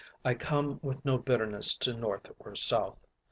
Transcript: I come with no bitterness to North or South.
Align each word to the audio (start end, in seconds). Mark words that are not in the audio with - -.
I 0.25 0.33
come 0.33 0.79
with 0.81 1.05
no 1.05 1.19
bitterness 1.19 1.77
to 1.77 1.93
North 1.93 2.31
or 2.39 2.55
South. 2.55 2.97